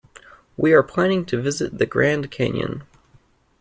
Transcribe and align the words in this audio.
We 0.57 0.73
are 0.73 0.81
planning 0.81 1.25
to 1.25 1.39
visit 1.39 1.77
the 1.77 1.85
Grand 1.85 2.31
Canyon. 2.31 2.85